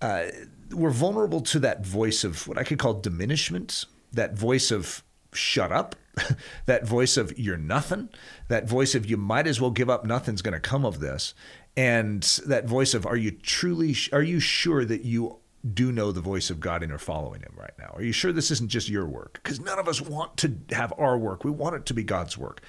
uh, 0.00 0.26
we're 0.70 0.90
vulnerable 0.90 1.40
to 1.40 1.58
that 1.58 1.84
voice 1.84 2.22
of 2.22 2.46
what 2.46 2.56
I 2.56 2.62
could 2.62 2.78
call 2.78 2.94
diminishment, 2.94 3.84
that 4.12 4.34
voice 4.34 4.70
of 4.70 5.02
shut 5.32 5.72
up, 5.72 5.96
that 6.66 6.86
voice 6.86 7.16
of 7.16 7.36
you're 7.38 7.56
nothing, 7.56 8.08
that 8.48 8.68
voice 8.68 8.94
of 8.94 9.06
you 9.06 9.16
might 9.16 9.46
as 9.46 9.60
well 9.60 9.70
give 9.70 9.90
up, 9.90 10.04
nothing's 10.04 10.42
going 10.42 10.54
to 10.54 10.60
come 10.60 10.84
of 10.84 11.00
this, 11.00 11.34
and 11.80 12.22
that 12.44 12.66
voice 12.66 12.92
of 12.92 13.06
are 13.06 13.16
you 13.16 13.30
truly, 13.30 13.96
are 14.12 14.22
you 14.22 14.38
sure 14.38 14.84
that 14.84 15.02
you 15.02 15.38
do 15.72 15.90
know 15.90 16.12
the 16.12 16.20
voice 16.20 16.50
of 16.50 16.60
God 16.60 16.82
and 16.82 16.92
are 16.92 16.98
following 16.98 17.40
Him 17.40 17.54
right 17.56 17.72
now? 17.78 17.90
Are 17.94 18.02
you 18.02 18.12
sure 18.12 18.32
this 18.32 18.50
isn't 18.50 18.68
just 18.68 18.90
your 18.90 19.06
work? 19.06 19.40
Because 19.42 19.60
none 19.60 19.78
of 19.78 19.88
us 19.88 19.98
want 19.98 20.36
to 20.38 20.58
have 20.72 20.92
our 20.98 21.16
work. 21.16 21.42
We 21.42 21.50
want 21.50 21.76
it 21.76 21.86
to 21.86 21.94
be 21.94 22.04
God's 22.04 22.36
work. 22.36 22.60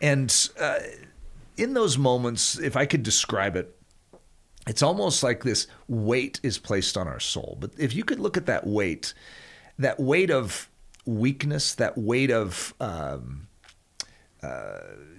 And 0.00 0.34
uh, 0.58 0.80
in 1.56 1.74
those 1.74 1.96
moments, 1.96 2.58
if 2.58 2.76
I 2.76 2.86
could 2.86 3.04
describe 3.04 3.54
it, 3.54 3.76
it's 4.66 4.82
almost 4.82 5.22
like 5.22 5.44
this 5.44 5.68
weight 5.86 6.40
is 6.42 6.58
placed 6.58 6.98
on 6.98 7.06
our 7.06 7.20
soul. 7.20 7.56
But 7.60 7.70
if 7.78 7.94
you 7.94 8.02
could 8.02 8.18
look 8.18 8.36
at 8.36 8.46
that 8.46 8.66
weight, 8.66 9.14
that 9.78 10.00
weight 10.00 10.32
of 10.32 10.68
weakness, 11.06 11.76
that 11.76 11.96
weight 11.96 12.32
of 12.32 12.74
um, 12.80 13.46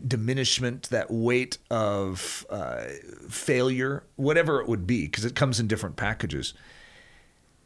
diminishment, 0.06 0.90
that 0.90 1.12
weight 1.12 1.58
of 1.70 2.46
uh, 2.50 2.86
failure, 3.30 4.04
whatever 4.16 4.62
it 4.62 4.68
would 4.68 4.88
be, 4.88 5.06
because 5.06 5.25
it 5.25 5.36
comes 5.36 5.60
in 5.60 5.68
different 5.68 5.96
packages. 5.96 6.54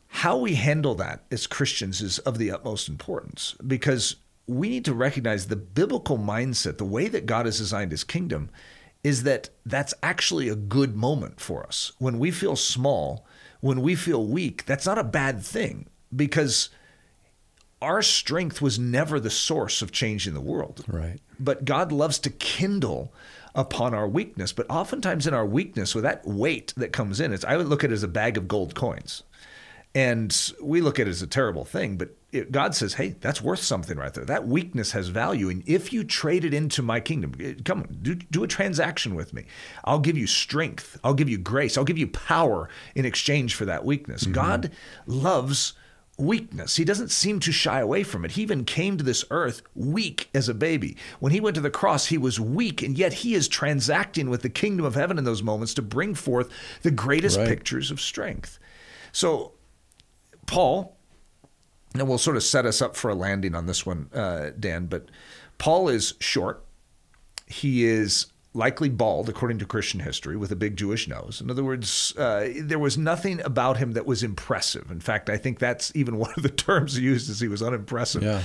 How 0.08 0.38
we 0.38 0.56
handle 0.56 0.96
that 0.96 1.24
as 1.32 1.48
Christians 1.48 2.02
is 2.02 2.20
of 2.20 2.38
the 2.38 2.52
utmost 2.52 2.88
importance 2.88 3.56
because 3.66 4.16
we 4.48 4.70
need 4.70 4.86
to 4.86 4.94
recognize 4.94 5.48
the 5.48 5.56
biblical 5.56 6.18
mindset, 6.18 6.78
the 6.78 6.86
way 6.86 7.08
that 7.08 7.26
God 7.26 7.46
has 7.46 7.58
designed 7.58 7.92
his 7.92 8.04
kingdom, 8.04 8.50
is 9.04 9.24
that 9.24 9.50
that's 9.66 9.94
actually 10.02 10.50
a 10.50 10.56
good 10.56 10.96
moment 10.96 11.40
for 11.40 11.66
us. 11.66 11.92
When 12.00 12.18
we 12.20 12.32
feel 12.32 12.56
small, 12.56 13.26
when 13.62 13.82
we 13.82 13.96
feel 13.96 14.26
weak, 14.26 14.66
that's 14.66 14.86
not 14.86 14.98
a 14.98 15.04
bad 15.04 15.42
thing 15.44 15.88
because 16.16 16.70
our 17.86 18.02
strength 18.02 18.62
was 18.62 18.80
never 18.80 19.20
the 19.20 19.30
source 19.30 19.82
of 19.84 19.92
changing 19.92 20.34
the 20.34 20.42
world. 20.42 20.84
Right. 20.88 21.20
But 21.40 21.66
God 21.66 21.92
loves 21.92 22.18
to 22.20 22.32
kindle 22.32 23.14
upon 23.54 23.94
our 23.94 24.08
weakness. 24.08 24.52
But 24.52 24.66
oftentimes 24.70 25.28
in 25.28 25.34
our 25.36 25.46
weakness, 25.46 25.94
with 25.94 26.04
that 26.04 26.26
weight 26.28 26.74
that 26.78 26.92
comes 26.92 27.20
in, 27.20 27.32
it's 27.32 27.46
I 27.46 27.58
would 27.58 27.68
look 27.68 27.84
at 27.84 27.92
it 27.92 27.94
as 27.94 28.04
a 28.04 28.08
bag 28.08 28.38
of 28.38 28.48
gold 28.48 28.74
coins. 28.74 29.24
And 29.94 30.36
we 30.62 30.82
look 30.82 31.00
at 31.00 31.08
it 31.08 31.12
as 31.12 31.22
a 31.22 31.28
terrible 31.28 31.64
thing, 31.64 31.96
but 31.96 32.10
it, 32.34 32.52
God 32.52 32.76
says, 32.76 32.96
hey, 32.96 33.16
that's 33.22 33.42
worth 33.42 33.62
something 33.62 33.98
right 33.98 34.14
there. 34.14 34.26
That 34.26 34.46
weakness 34.46 34.92
has 34.92 35.08
value. 35.08 35.48
And 35.48 35.64
if 35.66 35.94
you 35.94 36.04
trade 36.04 36.44
it 36.44 36.54
into 36.54 36.82
my 36.82 37.00
kingdom, 37.00 37.34
eh, 37.40 37.54
come 37.64 37.80
on, 37.80 38.00
do, 38.02 38.16
do 38.16 38.44
a 38.44 38.48
transaction 38.48 39.16
with 39.16 39.32
me. 39.34 39.46
I'll 39.86 40.00
give 40.00 40.18
you 40.18 40.28
strength. 40.28 41.00
I'll 41.02 41.14
give 41.14 41.30
you 41.30 41.38
grace. 41.38 41.78
I'll 41.78 41.86
give 41.86 41.98
you 41.98 42.08
power 42.08 42.68
in 42.94 43.06
exchange 43.06 43.56
for 43.56 43.64
that 43.66 43.86
weakness. 43.86 44.24
Mm-hmm. 44.24 44.34
God 44.34 44.72
loves 45.08 45.76
weakness. 46.18 46.78
He 46.78 46.86
doesn't 46.86 47.12
seem 47.12 47.40
to 47.42 47.52
shy 47.52 47.80
away 47.80 48.04
from 48.04 48.24
it. 48.24 48.32
He 48.32 48.42
even 48.42 48.64
came 48.64 48.98
to 48.98 49.04
this 49.04 49.26
earth 49.32 49.62
weak 49.76 50.30
as 50.34 50.48
a 50.48 50.54
baby. 50.54 50.98
When 51.20 51.32
he 51.32 51.42
went 51.42 51.56
to 51.56 51.62
the 51.62 51.70
cross, 51.70 52.08
he 52.08 52.18
was 52.18 52.40
weak, 52.40 52.82
and 52.82 52.98
yet 52.98 53.14
he 53.14 53.36
is 53.36 53.48
transacting 53.48 54.30
with 54.30 54.42
the 54.42 54.50
kingdom 54.50 54.86
of 54.86 54.96
heaven 54.96 55.18
in 55.18 55.24
those 55.24 55.44
moments 55.44 55.74
to 55.76 55.82
bring 55.82 56.16
forth 56.16 56.50
the 56.84 56.92
greatest 56.92 57.38
right. 57.38 57.48
pictures 57.48 57.92
of 57.92 58.00
strength. 58.00 58.60
So 59.12 59.54
Paul, 60.46 60.96
and 61.94 62.08
we'll 62.08 62.18
sort 62.18 62.38
of 62.38 62.44
set 62.44 62.66
us 62.66 62.82
up 62.82 62.96
for 62.96 63.10
a 63.10 63.16
landing 63.16 63.56
on 63.56 63.66
this 63.66 63.86
one, 63.86 64.10
uh, 64.14 64.52
Dan, 64.60 64.86
but 64.88 65.10
Paul 65.58 65.90
is 65.90 66.14
short. 66.20 66.64
He 67.48 67.86
is 67.86 68.28
likely 68.56 68.90
bald, 68.90 69.30
according 69.30 69.60
to 69.60 69.66
Christian 69.66 70.00
history, 70.00 70.38
with 70.38 70.52
a 70.52 70.56
big 70.56 70.78
Jewish 70.78 71.08
nose. 71.08 71.42
In 71.42 71.52
other 71.52 71.64
words, 71.64 72.16
uh, 72.18 72.50
there 72.62 72.80
was 72.80 72.98
nothing 72.98 73.42
about 73.42 73.78
him 73.78 73.92
that 73.94 74.06
was 74.06 74.24
impressive. 74.24 74.90
In 74.90 75.00
fact, 75.00 75.30
I 75.30 75.38
think 75.38 75.60
that's 75.60 75.92
even 75.96 76.18
one 76.18 76.32
of 76.38 76.44
the 76.44 76.50
terms 76.50 76.98
used 76.98 77.30
as 77.30 77.40
he 77.40 77.48
was 77.48 77.62
unimpressive. 77.62 78.24
Yeah. 78.24 78.44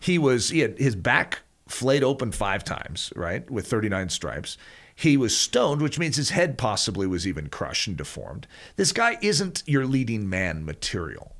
He 0.00 0.18
was 0.18 0.48
he 0.48 0.60
had 0.60 0.78
his 0.78 0.96
back 0.96 1.40
flayed 1.68 2.02
open 2.02 2.32
five 2.32 2.64
times, 2.64 3.12
right, 3.14 3.48
with 3.50 3.66
39 3.66 4.08
stripes. 4.08 4.56
He 4.96 5.16
was 5.16 5.36
stoned, 5.36 5.80
which 5.80 5.98
means 5.98 6.16
his 6.16 6.30
head 6.30 6.58
possibly 6.58 7.06
was 7.06 7.26
even 7.26 7.48
crushed 7.48 7.86
and 7.86 7.96
deformed. 7.96 8.46
This 8.76 8.92
guy 8.92 9.18
isn't 9.22 9.62
your 9.66 9.86
leading 9.86 10.28
man 10.28 10.64
material 10.64 11.36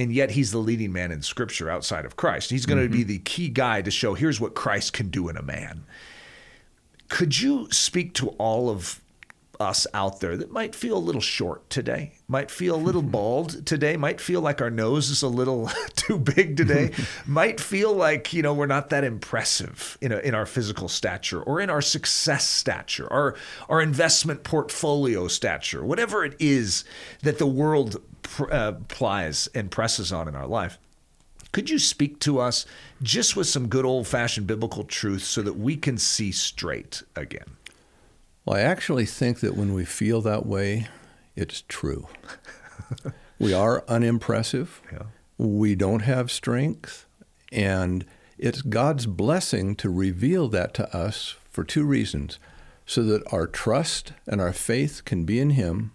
and 0.00 0.12
yet 0.12 0.30
he's 0.30 0.50
the 0.50 0.58
leading 0.58 0.92
man 0.92 1.12
in 1.12 1.20
scripture 1.20 1.68
outside 1.68 2.06
of 2.06 2.16
Christ. 2.16 2.50
He's 2.50 2.64
going 2.64 2.82
mm-hmm. 2.82 2.90
to 2.90 2.98
be 2.98 3.04
the 3.04 3.18
key 3.18 3.50
guy 3.50 3.82
to 3.82 3.90
show 3.90 4.14
here's 4.14 4.40
what 4.40 4.54
Christ 4.54 4.94
can 4.94 5.10
do 5.10 5.28
in 5.28 5.36
a 5.36 5.42
man. 5.42 5.84
Could 7.10 7.38
you 7.38 7.68
speak 7.70 8.14
to 8.14 8.28
all 8.38 8.70
of 8.70 9.02
us 9.60 9.86
out 9.92 10.20
there 10.20 10.36
that 10.38 10.50
might 10.50 10.74
feel 10.74 10.96
a 10.96 10.98
little 10.98 11.20
short 11.20 11.68
today, 11.68 12.12
might 12.26 12.50
feel 12.50 12.74
a 12.74 12.78
little 12.78 13.02
bald 13.18 13.66
today, 13.66 13.96
might 13.96 14.20
feel 14.20 14.40
like 14.40 14.60
our 14.62 14.70
nose 14.70 15.10
is 15.10 15.22
a 15.22 15.28
little 15.28 15.70
too 15.96 16.18
big 16.18 16.56
today, 16.56 16.92
might 17.26 17.60
feel 17.60 17.92
like, 17.92 18.32
you 18.32 18.42
know, 18.42 18.54
we're 18.54 18.66
not 18.66 18.88
that 18.88 19.04
impressive 19.04 19.98
in, 20.00 20.12
a, 20.12 20.18
in 20.18 20.34
our 20.34 20.46
physical 20.46 20.88
stature 20.88 21.42
or 21.42 21.60
in 21.60 21.68
our 21.68 21.82
success 21.82 22.48
stature, 22.48 23.12
our, 23.12 23.36
our 23.68 23.82
investment 23.82 24.42
portfolio 24.42 25.28
stature, 25.28 25.84
whatever 25.84 26.24
it 26.24 26.34
is 26.38 26.84
that 27.22 27.38
the 27.38 27.46
world 27.46 28.00
pr- 28.22 28.50
uh, 28.50 28.72
plies 28.88 29.48
and 29.54 29.70
presses 29.70 30.12
on 30.12 30.26
in 30.26 30.34
our 30.34 30.46
life. 30.46 30.78
Could 31.52 31.70
you 31.70 31.78
speak 31.78 32.20
to 32.20 32.38
us 32.38 32.64
just 33.02 33.36
with 33.36 33.46
some 33.46 33.68
good 33.68 33.84
old 33.84 34.06
fashioned 34.06 34.46
biblical 34.46 34.84
truth 34.84 35.24
so 35.24 35.42
that 35.42 35.54
we 35.54 35.76
can 35.76 35.98
see 35.98 36.32
straight 36.32 37.02
again? 37.16 37.56
Well, 38.44 38.56
I 38.56 38.60
actually 38.60 39.06
think 39.06 39.40
that 39.40 39.56
when 39.56 39.74
we 39.74 39.84
feel 39.84 40.20
that 40.22 40.46
way, 40.46 40.88
it's 41.36 41.64
true. 41.68 42.08
we 43.38 43.52
are 43.52 43.84
unimpressive. 43.88 44.80
Yeah. 44.92 45.04
We 45.38 45.74
don't 45.74 46.02
have 46.02 46.30
strength. 46.30 47.06
And 47.52 48.04
it's 48.38 48.62
God's 48.62 49.06
blessing 49.06 49.74
to 49.76 49.90
reveal 49.90 50.48
that 50.48 50.72
to 50.74 50.96
us 50.96 51.36
for 51.50 51.64
two 51.64 51.84
reasons 51.84 52.38
so 52.86 53.02
that 53.04 53.22
our 53.32 53.46
trust 53.46 54.12
and 54.26 54.40
our 54.40 54.52
faith 54.52 55.04
can 55.04 55.24
be 55.24 55.38
in 55.38 55.50
Him 55.50 55.92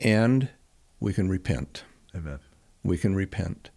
and 0.00 0.48
we 1.00 1.12
can 1.12 1.28
repent. 1.28 1.84
Amen. 2.14 2.38
We 2.82 2.96
can 2.96 3.14
repent. 3.14 3.70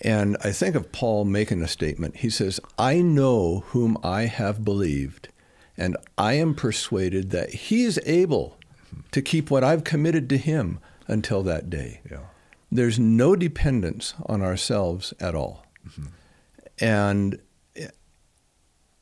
And 0.00 0.36
I 0.44 0.52
think 0.52 0.74
of 0.74 0.92
Paul 0.92 1.24
making 1.24 1.62
a 1.62 1.68
statement. 1.68 2.18
He 2.18 2.30
says, 2.30 2.60
I 2.78 3.00
know 3.00 3.64
whom 3.68 3.96
I 4.02 4.22
have 4.22 4.64
believed 4.64 5.28
and 5.78 5.96
I 6.16 6.34
am 6.34 6.54
persuaded 6.54 7.30
that 7.30 7.52
He 7.52 7.84
is 7.84 8.00
able 8.06 8.58
to 9.12 9.22
keep 9.22 9.50
what 9.50 9.64
I've 9.64 9.84
committed 9.84 10.28
to 10.30 10.38
Him 10.38 10.78
until 11.06 11.42
that 11.44 11.68
day. 11.70 12.00
Yeah. 12.10 12.20
There's 12.70 12.98
no 12.98 13.36
dependence 13.36 14.14
on 14.26 14.42
ourselves 14.42 15.14
at 15.20 15.34
all. 15.34 15.66
Mm-hmm. 15.88 16.06
And 16.80 17.40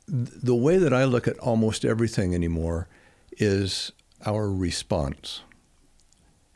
the 0.07 0.55
way 0.55 0.77
that 0.79 0.93
I 0.93 1.05
look 1.05 1.27
at 1.27 1.39
almost 1.39 1.85
everything 1.85 2.35
anymore 2.35 2.89
is 3.33 3.93
our 4.27 4.51
response. 4.51 5.41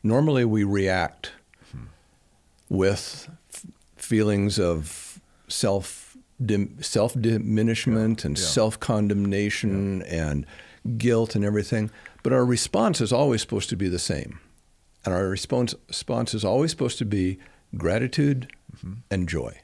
Normally, 0.03 0.45
we 0.45 0.63
react 0.63 1.31
mm-hmm. 1.69 1.85
with 2.69 3.29
feelings 4.09 4.59
of 4.59 5.21
self 5.47 6.17
self 6.81 7.13
diminishment 7.13 8.21
yeah. 8.21 8.27
and 8.27 8.37
yeah. 8.37 8.43
self 8.43 8.79
condemnation 8.79 10.01
yeah. 10.01 10.31
and 10.31 10.45
guilt 10.97 11.35
and 11.35 11.45
everything. 11.45 11.91
But 12.23 12.33
our 12.33 12.43
response 12.43 13.01
is 13.01 13.13
always 13.13 13.41
supposed 13.41 13.69
to 13.69 13.75
be 13.75 13.87
the 13.87 13.99
same. 13.99 14.39
And 15.05 15.13
our 15.13 15.27
response, 15.27 15.75
response 15.87 16.33
is 16.33 16.43
always 16.43 16.71
supposed 16.71 16.97
to 16.97 17.05
be 17.05 17.37
gratitude 17.77 18.51
mm-hmm. 18.75 18.93
and 19.11 19.29
joy. 19.29 19.59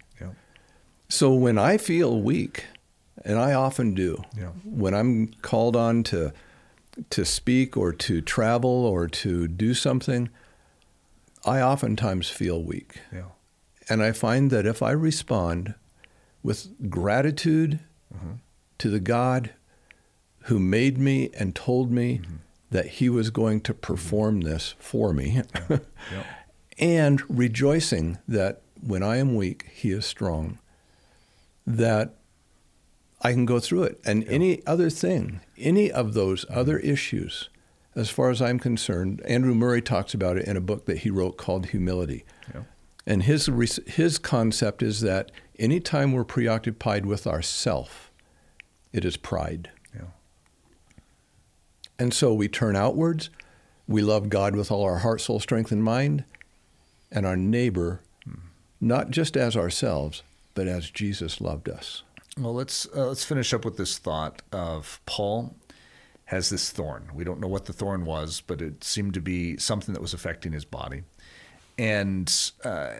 So 1.09 1.33
when 1.33 1.57
I 1.57 1.77
feel 1.77 2.21
weak, 2.21 2.65
and 3.23 3.39
I 3.39 3.53
often 3.53 3.93
do, 3.95 4.23
when 4.63 4.93
I'm 4.93 5.27
called 5.41 5.75
on 5.75 6.03
to 6.03 6.31
to 7.09 7.25
speak 7.25 7.75
or 7.75 7.91
to 7.91 8.21
travel 8.21 8.85
or 8.85 9.07
to 9.07 9.47
do 9.49 9.73
something, 9.73 10.29
I 11.45 11.61
oftentimes 11.61 12.29
feel 12.29 12.63
weak. 12.63 13.01
And 13.89 14.01
I 14.01 14.11
find 14.11 14.51
that 14.51 14.65
if 14.65 14.81
I 14.81 14.91
respond 14.91 15.75
with 16.43 16.89
gratitude 16.89 17.79
mm-hmm. 18.13 18.33
to 18.77 18.89
the 18.89 18.99
God 18.99 19.51
who 20.43 20.59
made 20.59 20.97
me 20.97 21.29
and 21.37 21.55
told 21.55 21.91
me 21.91 22.19
mm-hmm. 22.19 22.35
that 22.71 22.85
he 22.85 23.09
was 23.09 23.29
going 23.29 23.61
to 23.61 23.73
perform 23.73 24.39
mm-hmm. 24.39 24.49
this 24.49 24.75
for 24.79 25.13
me, 25.13 25.41
yeah. 25.69 25.77
Yep. 26.11 26.25
and 26.77 27.21
rejoicing 27.27 28.19
that 28.27 28.61
when 28.79 29.01
I 29.01 29.17
am 29.17 29.35
weak, 29.35 29.65
he 29.73 29.91
is 29.91 30.05
strong, 30.05 30.59
that 31.65 32.13
I 33.21 33.31
can 33.31 33.45
go 33.45 33.59
through 33.59 33.83
it. 33.83 33.99
And 34.05 34.23
any 34.27 34.65
other 34.67 34.91
thing, 34.91 35.41
any 35.57 35.91
of 35.91 36.13
those 36.13 36.45
mm-hmm. 36.45 36.59
other 36.59 36.77
issues, 36.79 37.49
as 37.95 38.09
far 38.09 38.29
as 38.29 38.41
I'm 38.41 38.59
concerned, 38.59 39.21
Andrew 39.25 39.55
Murray 39.55 39.81
talks 39.81 40.13
about 40.13 40.37
it 40.37 40.47
in 40.47 40.57
a 40.57 40.61
book 40.61 40.85
that 40.85 40.99
he 40.99 41.09
wrote 41.09 41.37
called 41.37 41.67
Humility. 41.67 42.25
And 43.07 43.23
his, 43.23 43.47
his 43.87 44.17
concept 44.17 44.81
is 44.81 45.01
that 45.01 45.31
anytime 45.59 46.11
we're 46.11 46.23
preoccupied 46.23 47.05
with 47.05 47.27
ourself, 47.27 48.11
it 48.91 49.05
is 49.05 49.17
pride. 49.17 49.69
Yeah. 49.93 50.07
And 51.99 52.13
so 52.13 52.33
we 52.33 52.47
turn 52.47 52.75
outwards, 52.75 53.29
we 53.87 54.01
love 54.01 54.29
God 54.29 54.55
with 54.55 54.71
all 54.71 54.83
our 54.83 54.99
heart, 54.99 55.21
soul, 55.21 55.39
strength, 55.39 55.71
and 55.71 55.83
mind, 55.83 56.23
and 57.11 57.25
our 57.25 57.37
neighbor, 57.37 58.01
hmm. 58.23 58.39
not 58.81 59.11
just 59.11 59.37
as 59.37 59.55
ourselves, 59.55 60.23
but 60.55 60.67
as 60.67 60.89
Jesus 60.89 61.39
loved 61.39 61.69
us. 61.69 62.01
Well, 62.37 62.53
let's 62.53 62.85
uh, 62.93 63.07
let's 63.07 63.23
finish 63.23 63.53
up 63.53 63.63
with 63.63 63.77
this 63.77 63.97
thought 63.97 64.41
of 64.51 64.99
Paul 65.05 65.55
has 66.25 66.49
this 66.49 66.71
thorn. 66.71 67.09
We 67.13 67.23
don't 67.23 67.39
know 67.39 67.47
what 67.47 67.65
the 67.65 67.73
thorn 67.73 68.03
was, 68.03 68.41
but 68.41 68.61
it 68.61 68.83
seemed 68.83 69.13
to 69.13 69.21
be 69.21 69.57
something 69.57 69.93
that 69.93 70.01
was 70.01 70.13
affecting 70.13 70.51
his 70.53 70.65
body, 70.65 71.03
and 71.77 72.51
uh, 72.63 72.93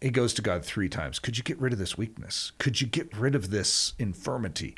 he 0.00 0.10
goes 0.10 0.34
to 0.34 0.42
God 0.42 0.64
three 0.64 0.88
times. 0.88 1.18
Could 1.18 1.36
you 1.38 1.44
get 1.44 1.60
rid 1.60 1.72
of 1.72 1.78
this 1.78 1.98
weakness? 1.98 2.52
Could 2.58 2.80
you 2.80 2.86
get 2.86 3.16
rid 3.16 3.34
of 3.34 3.50
this 3.50 3.94
infirmity? 3.98 4.76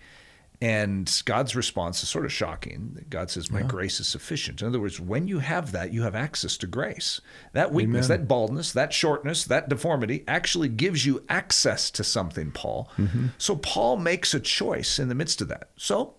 And 0.61 1.23
God's 1.25 1.57
response 1.57 2.05
is 2.05 2.09
sort 2.09 2.25
of 2.25 2.33
shocking. 2.33 3.05
God 3.11 3.31
says, 3.31 3.51
My 3.51 3.63
yeah. 3.63 3.67
grace 3.67 3.99
is 3.99 4.07
sufficient. 4.07 4.63
In 4.63 4.69
other 4.69 4.79
words, 4.79 5.01
when 5.01 5.27
you 5.27 5.41
have 5.41 5.73
that, 5.73 5.93
you 5.93 6.03
have 6.03 6.15
access 6.15 6.57
to 6.59 6.69
grace. 6.69 7.21
That 7.53 7.73
weakness, 7.73 8.07
Amen. 8.07 8.21
that 8.21 8.29
baldness, 8.29 8.71
that 8.71 8.93
shortness, 8.93 9.45
that 9.47 9.69
deformity 9.69 10.23
actually 10.29 10.69
gives 10.69 11.05
you 11.05 11.25
access 11.29 11.91
to 11.91 12.05
something, 12.05 12.53
Paul. 12.53 12.89
Mm-hmm. 12.97 13.29
So 13.39 13.57
Paul 13.57 13.97
makes 13.97 14.35
a 14.35 14.41
choice 14.41 15.01
in 15.01 15.09
the 15.09 15.17
midst 15.17 15.41
of 15.41 15.49
that. 15.49 15.71
So 15.77 16.15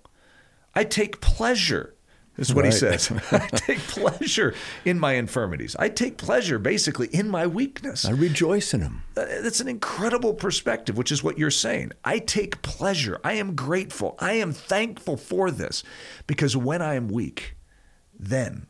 I 0.76 0.84
take 0.84 1.22
pleasure 1.22 1.93
is 2.38 2.54
what 2.54 2.64
right. 2.64 2.74
he 2.74 2.80
says. 2.80 3.12
I 3.32 3.48
take 3.48 3.80
pleasure 3.80 4.56
in 4.86 5.00
my 5.00 5.14
infirmities. 5.14 5.76
I 5.78 5.90
take 5.90 6.18
pleasure 6.18 6.60
basically 6.60 7.08
in 7.08 7.30
my 7.30 7.48
weakness. 7.48 8.06
I 8.06 8.12
rejoice 8.12 8.74
in 8.74 8.82
them. 8.82 9.04
Uh, 9.16 9.26
that's 9.42 9.60
an 9.60 9.68
incredible 9.68 10.34
perspective, 10.34 10.98
which 10.98 11.12
is 11.12 11.24
what 11.24 11.38
you're 11.38 11.52
saying. 11.52 11.92
I 12.04 12.20
take 12.20 12.62
pleasure. 12.62 13.20
I 13.24 13.34
am 13.34 13.56
grateful. 13.56 14.16
I 14.20 14.34
am 14.34 14.52
thankful 14.52 15.18
for 15.18 15.52
this 15.52 15.84
because 16.28 16.58
when 16.58 16.82
I 16.82 16.96
am 16.96 17.08
weak, 17.08 17.56
then 18.18 18.68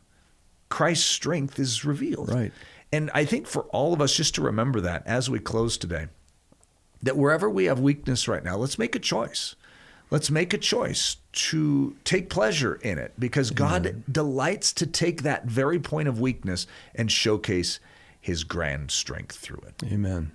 Christ's 0.68 1.06
strength 1.06 1.58
is 1.58 1.84
revealed. 1.84 2.30
Right. 2.30 2.52
And 2.92 3.10
I 3.14 3.24
think 3.24 3.46
for 3.46 3.62
all 3.64 3.92
of 3.92 4.00
us, 4.00 4.14
just 4.14 4.34
to 4.36 4.42
remember 4.42 4.80
that 4.82 5.06
as 5.06 5.28
we 5.28 5.38
close 5.38 5.76
today, 5.76 6.08
that 7.02 7.16
wherever 7.16 7.50
we 7.50 7.64
have 7.64 7.80
weakness 7.80 8.28
right 8.28 8.44
now, 8.44 8.56
let's 8.56 8.78
make 8.78 8.94
a 8.94 8.98
choice 8.98 9.56
let's 10.10 10.30
make 10.30 10.52
a 10.54 10.58
choice 10.58 11.16
to 11.32 11.96
take 12.04 12.30
pleasure 12.30 12.76
in 12.76 12.98
it 12.98 13.12
because 13.18 13.50
mm-hmm. 13.50 13.64
God 13.64 13.86
Amen. 13.86 14.04
delights 14.10 14.72
to 14.74 14.86
take 14.86 15.22
that 15.22 15.46
very 15.46 15.78
point 15.78 16.08
of 16.08 16.20
weakness 16.20 16.66
and 16.94 17.10
showcase 17.10 17.80
his 18.20 18.44
grand 18.44 18.90
strength 18.90 19.36
through 19.36 19.62
it. 19.66 19.82
Amen. 19.92 20.32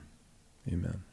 Amen. 0.68 1.04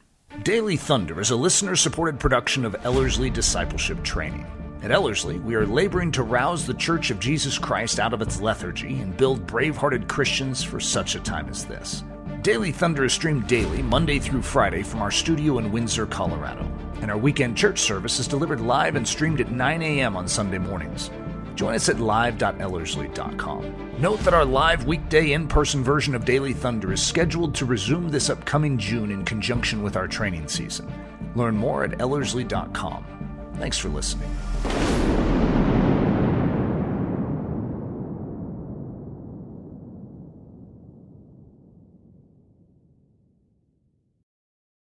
Daily 0.43 0.77
Thunder 0.77 1.19
is 1.19 1.31
a 1.31 1.35
listener 1.35 1.75
supported 1.75 2.19
production 2.19 2.65
of 2.65 2.75
Ellerslie 2.85 3.29
Discipleship 3.29 4.03
Training. 4.03 4.45
At 4.83 4.91
Ellerslie, 4.91 5.39
we 5.39 5.55
are 5.55 5.65
laboring 5.65 6.11
to 6.11 6.23
rouse 6.23 6.67
the 6.67 6.73
Church 6.75 7.09
of 7.09 7.19
Jesus 7.19 7.57
Christ 7.57 7.99
out 7.99 8.13
of 8.13 8.21
its 8.21 8.39
lethargy 8.39 8.99
and 8.99 9.17
build 9.17 9.47
brave 9.47 9.75
hearted 9.75 10.07
Christians 10.07 10.63
for 10.63 10.79
such 10.79 11.15
a 11.15 11.19
time 11.19 11.49
as 11.49 11.65
this. 11.65 12.03
Daily 12.41 12.71
Thunder 12.71 13.05
is 13.05 13.13
streamed 13.13 13.47
daily, 13.47 13.81
Monday 13.81 14.19
through 14.19 14.41
Friday, 14.41 14.83
from 14.83 15.01
our 15.01 15.11
studio 15.11 15.57
in 15.59 15.71
Windsor, 15.71 16.05
Colorado 16.05 16.71
and 17.01 17.11
our 17.11 17.17
weekend 17.17 17.57
church 17.57 17.79
service 17.79 18.19
is 18.19 18.27
delivered 18.27 18.61
live 18.61 18.95
and 18.95 19.07
streamed 19.07 19.41
at 19.41 19.51
9 19.51 19.81
a.m. 19.81 20.15
on 20.15 20.27
Sunday 20.27 20.57
mornings. 20.57 21.11
Join 21.55 21.73
us 21.73 21.89
at 21.89 21.99
live.ellerslie.com. 21.99 23.93
Note 23.99 24.19
that 24.19 24.33
our 24.33 24.45
live 24.45 24.85
weekday 24.85 25.31
in 25.31 25.47
person 25.47 25.83
version 25.83 26.13
of 26.13 26.23
Daily 26.23 26.53
Thunder 26.53 26.93
is 26.93 27.01
scheduled 27.01 27.55
to 27.55 27.65
resume 27.65 28.09
this 28.09 28.29
upcoming 28.29 28.77
June 28.77 29.11
in 29.11 29.25
conjunction 29.25 29.81
with 29.81 29.97
our 29.97 30.07
training 30.07 30.47
season. 30.47 30.91
Learn 31.35 31.55
more 31.55 31.83
at 31.83 31.97
ellerslie.com. 31.97 33.05
Thanks 33.55 33.77
for 33.77 33.89
listening. 33.89 34.29